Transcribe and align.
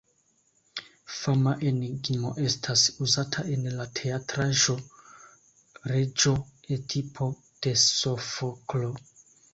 Fama 1.17 1.51
enigmo 1.71 2.31
estas 2.45 2.85
uzata 3.07 3.45
en 3.57 3.69
la 3.81 3.87
teatraĵo 3.99 4.77
"Reĝo 5.93 6.35
Edipo" 6.79 7.29
de 7.67 7.75
Sofoklo. 7.87 8.91